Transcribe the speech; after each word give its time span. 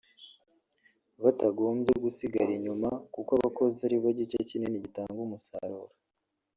batagombye 1.23 1.93
gusigara 2.03 2.51
inyuma 2.57 2.89
kuko 3.13 3.31
abakozi 3.37 3.79
ari 3.87 3.97
bog 4.03 4.17
ice 4.25 4.39
kinini 4.49 4.83
gitanga 4.85 5.19
umusaruro 5.27 5.93